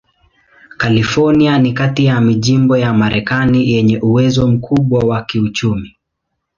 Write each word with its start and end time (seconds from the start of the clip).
California 0.77 1.57
ni 1.57 1.73
kati 1.73 2.05
ya 2.05 2.21
majimbo 2.21 2.77
ya 2.77 2.93
Marekani 2.93 3.71
yenye 3.71 3.99
uwezo 3.99 4.47
mkubwa 4.47 4.99
wa 5.03 5.23
kiuchumi. 5.23 5.97